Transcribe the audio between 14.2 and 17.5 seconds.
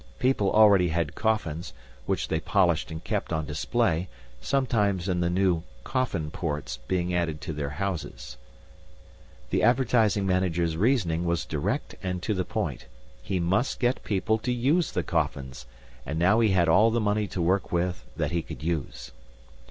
to use the coffins; and now he had all the money to